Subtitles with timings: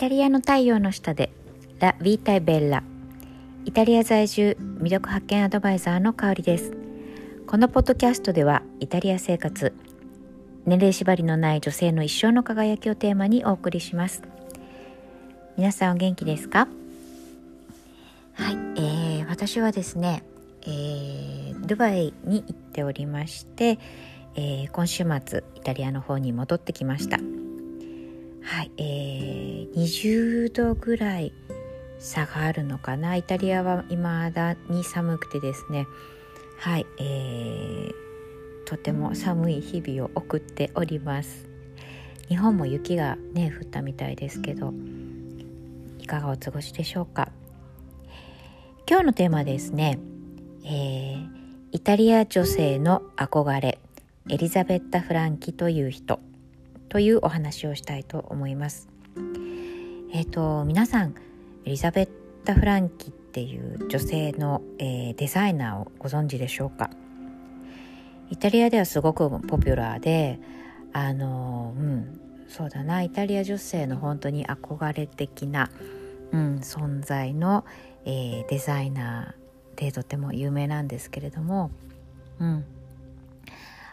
[0.00, 1.30] タリアの太陽の下で
[1.78, 2.82] ラ・ヴィータイ・ベッラ
[3.66, 6.72] イタリア在住魅力発見アドバイザーの香りです。
[7.46, 9.74] このポッドキャストではイタリア生活
[10.64, 14.22] 年齢縛りのない女性の一生の輝きをテーマにお送りします。
[15.58, 16.66] 皆さんお元気ですか？
[18.32, 20.22] はい、えー、私はですね、
[20.62, 23.78] えー、ドバイに行っておりまして、
[24.34, 27.18] えー、今週末イタリアの方に戻ってきました。
[28.42, 31.32] はい、えー、20度ぐらい
[31.98, 33.16] 差があるのかな。
[33.16, 35.86] イタリアは未だに寒くてですね。
[36.58, 37.92] はい、えー、
[38.66, 41.48] とても寒い日々を送っております。
[42.28, 44.72] 日本も雪がね降ったみたいですけど
[45.98, 47.30] いかがお過ごしでしょうか。
[48.88, 49.98] 今日のテーマですね、
[50.64, 51.28] えー、
[51.70, 53.78] イタリア女性の憧れ
[54.28, 56.18] エリザベッタ・フランキという人。
[56.90, 58.88] というお話をしたいと思います。
[60.12, 61.14] えっ、ー、と皆さん
[61.64, 62.08] エリザベッ
[62.44, 66.90] タ・フランキっていう女性の、えー、デザイナーをご存知でしょうか？
[68.28, 70.40] イタリアではすごくポピュラーで
[70.92, 75.70] あのうんそうだなイタリア女性の本当に憧れ的な、
[76.32, 77.64] うん、存在の、
[78.04, 81.70] えー、デザイナーでとても有名なんですけれども、
[82.40, 82.64] うん、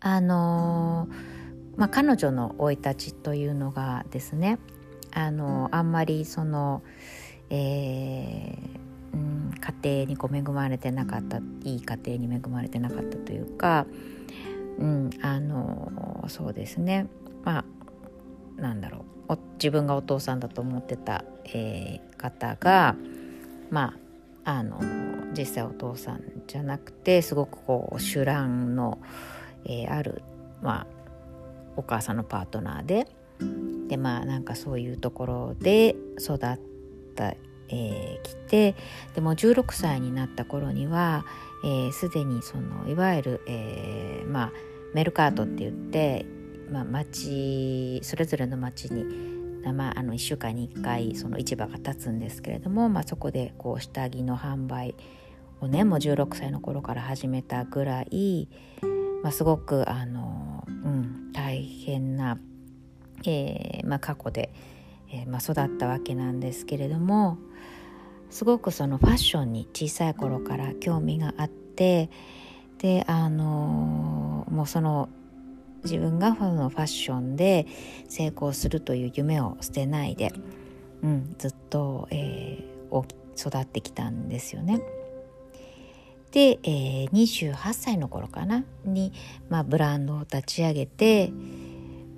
[0.00, 1.37] あのー
[1.78, 4.58] まあ、彼女の生い立ちというのがですね
[5.12, 6.82] あのあんまりその、
[7.50, 13.86] えー、うん、家庭にこう恵まれてなかったいい家庭に恵まれてなかったというか、
[14.78, 17.06] うん、あのそうですね。
[17.44, 17.64] ま
[18.58, 19.38] あなんだろう。
[19.54, 22.96] 自分がお父さんだと思ってた、えー、方が
[23.70, 23.94] ま
[24.44, 24.80] ああの
[25.36, 28.98] 実際お父さんじゃなくてすごくこう酒乱の、
[29.64, 30.22] えー、ある
[30.62, 30.97] まあ
[31.78, 33.06] お母さんのパートナーで。
[33.88, 36.38] でまあなんかそういうところで育っ
[37.14, 37.34] た、
[37.68, 38.74] えー、きて。
[39.14, 41.24] でも16歳になった頃には
[41.92, 44.52] すで、ー、にそのいわゆる、えー、まあ
[44.94, 46.26] メルカートって言って、
[46.70, 49.38] まあ、町それぞれの町に
[49.72, 54.94] まあ、あの1週間に1回その市場が立つんですけれども、まあ、そこでこう下着の販売
[55.60, 58.48] をねもう16歳の頃から始めたぐらい、
[59.22, 62.38] まあ、すごくあの、うん、大変な、
[63.24, 64.52] えーまあ、過去で、
[65.10, 67.38] えーまあ、育ったわけなんですけれども
[68.30, 72.10] すごくそのファッションに小さい頃から興味があって
[72.78, 75.08] であの、もうその
[75.84, 77.66] 自分がファッションで
[78.08, 80.32] 成功するという夢を捨てないで、
[81.02, 84.80] うん、ずっと、えー、育ってきたんですよね。
[86.30, 88.64] で、えー、28歳の頃かな？
[88.84, 89.12] に、
[89.48, 91.32] まあ、ブランドを立ち上げて、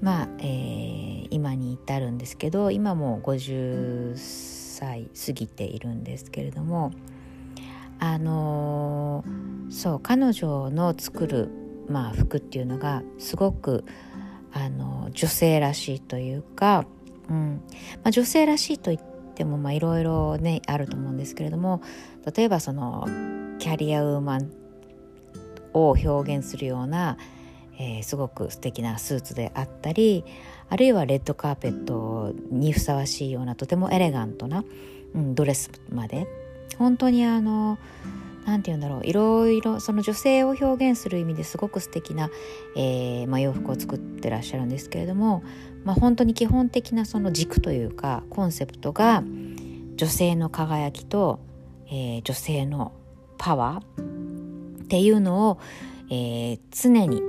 [0.00, 6.92] まあえー、今に至るんですけど今も50歳過ぎているんですけれども
[7.98, 11.48] あのー、そう彼女の作る、
[11.88, 13.84] まあ、服っていうのがすごく、
[14.52, 16.86] あの女性らしいというか、
[17.28, 17.62] うん。
[18.02, 19.02] まあ、女性らしいと言っ
[19.34, 21.80] てもいろいろねあると思うんですけれども
[22.34, 23.06] 例えばその
[23.60, 24.50] キャリアウーマン
[25.74, 27.16] を表現するような、
[27.78, 30.24] えー、すごく素敵なスーツであったり
[30.68, 34.64] あるいはレッドカーペットにふさわしいようなとてもエレガントな、
[35.14, 36.26] うん、ドレスまで。
[36.78, 37.78] 本当にあの
[38.46, 42.30] 何て言うんだろういろいろその女性を表現する意味ですごく素敵な、
[42.74, 45.42] えーまあ、洋服を作ってらっしゃるんですけれども、
[45.84, 49.22] まあ、本当に基本的なその軸というかコンセプトが
[49.96, 51.40] 女性の輝きと、
[51.88, 52.92] えー、女性の
[53.40, 55.58] パワーっていうのを、
[56.10, 57.22] えー、常に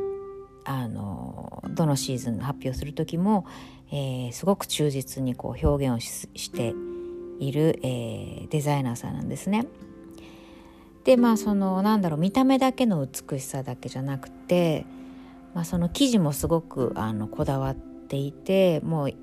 [0.66, 3.46] あのどのシーズン発表する時も、
[3.92, 6.74] えー、すごく忠実にこう表現をして
[7.40, 9.66] いる、えー、デザイナーさんなんですね。
[11.06, 14.86] でまあそのなんだろう見た目だけの美しさだけじゃなくて、
[15.56, 19.14] まあ、その生地もすごくあのこだわっていてもう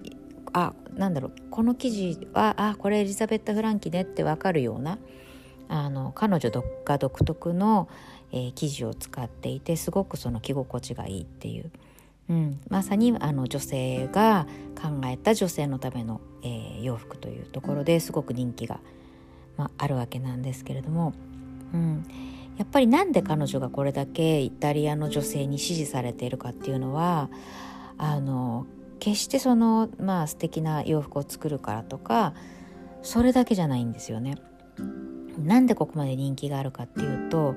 [0.55, 4.99] あなんだろうこの生地はあこれエリザベッタ・フランキねって分かるような
[5.69, 6.51] あの彼女
[6.85, 7.89] が独特の、
[8.33, 11.71] えー、生地を使っていてすごくその着心地がいいっていう、
[12.31, 14.47] うん、まさにあの女性が
[14.81, 18.81] 考えた女性のための、えー、洋服というところですごく人気が、
[19.57, 21.13] まあ、あるわけなんですけれども、
[21.75, 22.05] うん、
[22.57, 27.31] やっぱりなんで彼女がこれだけイタリアの女性に支持されているかっていうのは
[27.99, 28.67] あの
[29.01, 32.35] 決してそのまあ素敵な洋服を作るからとか
[33.03, 34.37] それだけじゃないんですよね。
[35.45, 37.55] なんでここまで人気があるかっていうと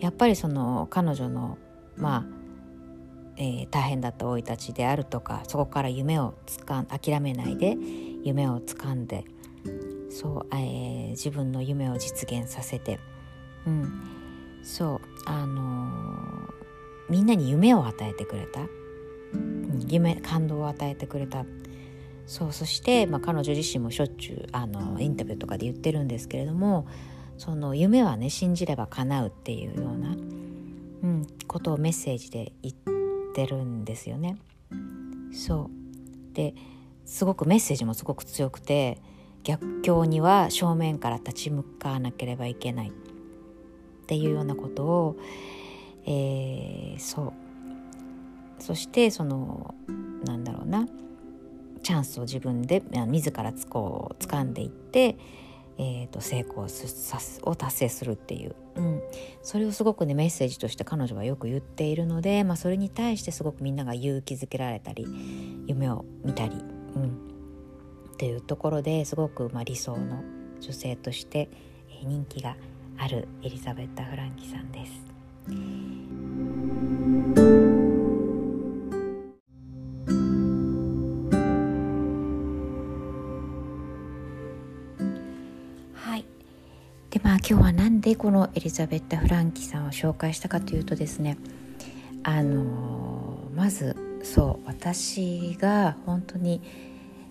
[0.00, 1.58] やっぱりその彼女の
[1.96, 2.24] まあ、
[3.36, 7.76] えー、大変だった生い立ちであるとかそこから夢をつかん諦めないで
[8.22, 9.24] 夢をつかんで
[10.10, 12.98] そう、えー、自分の夢を実現させて、
[13.66, 14.02] うん、
[14.62, 21.44] そうあのー、みんなに夢を与えてくれた、うん、夢感動を与えてくれた。
[22.26, 26.88] そうそして、まあ、彼女自身もしょっちゅうあのインタビューとかで言ってるんですけれども
[27.38, 32.74] その夢はね信じれば叶うっていうような、うん、ことをメッセージで言っ
[33.34, 34.38] てるんですよね。
[35.32, 35.70] そ
[36.32, 36.54] うで
[37.04, 39.00] すごくメッセージもすごく強くて
[39.44, 42.92] 逆境には正面から立ち向かわなければいけないっ
[44.06, 45.16] ていうようなことを、
[46.04, 47.34] えー、そ
[48.58, 49.74] うそしてその
[50.24, 50.88] なんだろうな
[51.82, 55.16] チャンスを自分で自らつこう掴んでいって、
[55.78, 56.66] えーと、成功
[57.42, 59.02] を達成するっていう、うん、
[59.42, 65.06] それをすごくねメッセージとして彼女はよく言っているので、まあ、それに対してすごくみんなが勇気づけられたり
[65.66, 67.04] 夢を見たり、うん、
[68.12, 70.22] っていうところですごくまあ理想の
[70.60, 71.50] 女性として
[72.02, 72.56] 人気が
[72.98, 76.25] あるエリザベッタ・フランキさんです。
[87.16, 91.38] でまあ今日は何でこのエリザベッタ・フランキさんを紹介したかというとですね
[92.22, 96.60] あのまずそう私が本当に、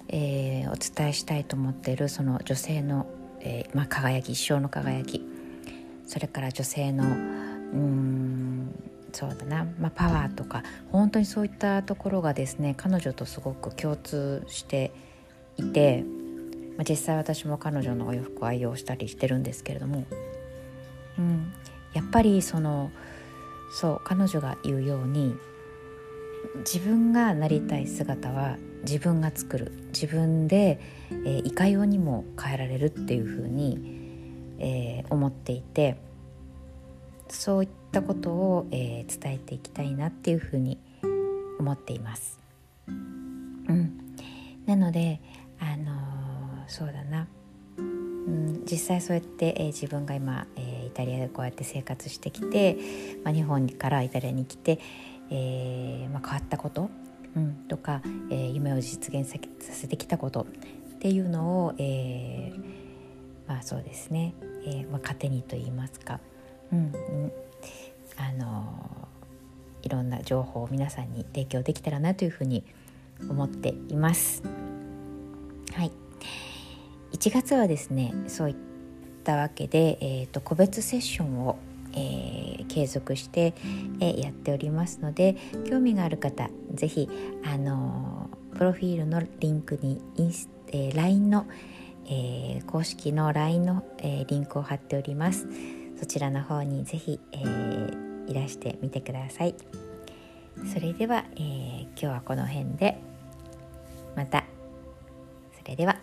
[0.08, 3.06] えー、お伝えしたいと思っているその女性の、
[3.42, 5.24] えーまあ、輝き一生の輝き
[6.08, 7.08] それから女性のう
[7.78, 8.84] ん
[9.14, 14.92] そうだな、まあ、パワーとか本当にそういったところがですね彼女とすごく共通して
[15.58, 16.04] いて
[16.78, 20.06] まあ、実際私も彼女のお洋服を愛用したりしてるんですけれども、
[21.18, 21.54] うん、
[21.94, 22.92] やっぱりその
[23.72, 25.36] そう彼女が言うように
[26.60, 30.80] 自分がなりたい姿は自分が作る自分で、
[31.26, 33.80] えー、いかようにも変えられるっていうふうに、
[34.60, 35.98] えー、思っていて
[37.30, 40.78] そういったことを、えー、伝えていきたいなっていうふうに
[41.60, 42.40] 思っています。
[42.88, 44.16] うん、
[44.66, 45.20] なので
[45.60, 45.95] あの
[46.68, 47.28] そうだな、
[47.78, 52.78] うん、実際そうやって、えー、自分が今、えー、イタリアでこうやって生活してきて、
[53.24, 54.80] まあ、日本からイタリアに来て、
[55.30, 56.90] えーまあ、変わったこと、
[57.36, 58.02] うん、とか、
[58.32, 59.38] えー、夢を実現さ
[59.74, 60.42] せてきたこと
[60.96, 62.64] っていうのを、えー、
[63.48, 64.34] まあそうですね、
[64.66, 66.20] えーまあ、糧にと言いますか、
[66.72, 66.92] うん、
[68.18, 69.08] あの
[69.84, 72.64] いろんな情報を皆さんに提供できたらなというふうに
[73.30, 74.42] 思っています。
[75.74, 76.05] はい。
[77.16, 78.56] 1月はですねそういっ
[79.24, 81.58] たわけで、えーと、個別セッションを、
[81.94, 83.54] えー、継続して、
[84.02, 85.38] えー、やっておりますので
[85.70, 87.10] 興味がある方是非
[87.46, 91.46] あのー、プロフィールのリンクにインス、え、LINE の、
[92.10, 95.48] え、公式の LINE の、え、リンクを貼っております。
[95.98, 97.38] そちらの方に是非、え、
[98.28, 99.56] いらしてみてください。
[100.74, 102.98] それでは、え、今日はこの辺で
[104.16, 104.46] また。
[105.62, 105.98] それでは。